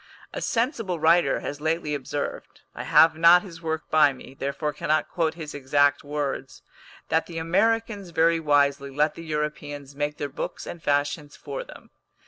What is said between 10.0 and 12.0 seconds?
their books and fashions for them."